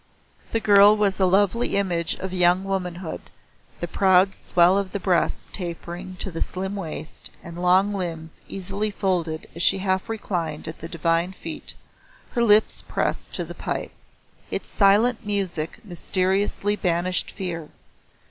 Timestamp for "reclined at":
10.09-10.79